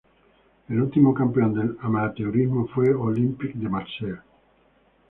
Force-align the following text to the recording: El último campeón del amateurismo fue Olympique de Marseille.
El 0.67 0.81
último 0.81 1.13
campeón 1.13 1.53
del 1.53 1.77
amateurismo 1.79 2.65
fue 2.65 2.91
Olympique 2.91 3.53
de 3.55 3.69
Marseille. 3.69 4.17